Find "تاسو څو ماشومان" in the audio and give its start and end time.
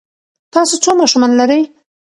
0.53-1.31